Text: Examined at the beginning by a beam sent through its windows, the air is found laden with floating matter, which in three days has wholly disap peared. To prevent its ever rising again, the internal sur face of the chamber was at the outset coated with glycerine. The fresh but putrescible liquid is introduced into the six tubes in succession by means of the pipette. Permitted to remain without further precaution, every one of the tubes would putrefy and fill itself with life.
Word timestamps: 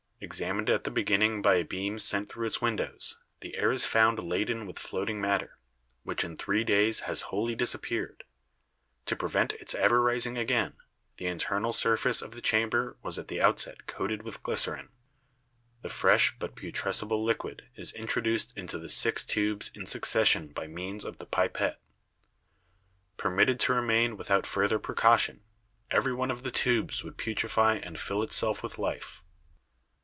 Examined 0.23 0.69
at 0.69 0.83
the 0.83 0.91
beginning 0.91 1.41
by 1.41 1.55
a 1.55 1.65
beam 1.65 1.97
sent 1.97 2.29
through 2.29 2.45
its 2.45 2.61
windows, 2.61 3.17
the 3.39 3.55
air 3.55 3.71
is 3.71 3.87
found 3.87 4.19
laden 4.19 4.67
with 4.67 4.77
floating 4.77 5.19
matter, 5.19 5.57
which 6.03 6.23
in 6.23 6.37
three 6.37 6.63
days 6.63 7.01
has 7.01 7.21
wholly 7.33 7.55
disap 7.55 7.81
peared. 7.81 8.23
To 9.07 9.15
prevent 9.15 9.53
its 9.53 9.73
ever 9.73 9.99
rising 9.99 10.37
again, 10.37 10.73
the 11.17 11.25
internal 11.25 11.73
sur 11.73 11.97
face 11.97 12.21
of 12.21 12.33
the 12.35 12.41
chamber 12.41 12.97
was 13.01 13.17
at 13.17 13.29
the 13.29 13.41
outset 13.41 13.87
coated 13.87 14.21
with 14.21 14.43
glycerine. 14.43 14.89
The 15.81 15.89
fresh 15.89 16.35
but 16.37 16.55
putrescible 16.55 17.23
liquid 17.25 17.67
is 17.75 17.91
introduced 17.93 18.55
into 18.55 18.77
the 18.77 18.89
six 18.89 19.25
tubes 19.25 19.71
in 19.73 19.87
succession 19.87 20.49
by 20.49 20.67
means 20.67 21.03
of 21.03 21.17
the 21.17 21.25
pipette. 21.25 21.81
Permitted 23.17 23.59
to 23.61 23.73
remain 23.73 24.17
without 24.17 24.45
further 24.45 24.77
precaution, 24.77 25.41
every 25.89 26.13
one 26.13 26.29
of 26.29 26.43
the 26.43 26.51
tubes 26.51 27.03
would 27.03 27.17
putrefy 27.17 27.77
and 27.81 27.99
fill 27.99 28.21
itself 28.21 28.61
with 28.61 28.77
life. 28.77 29.23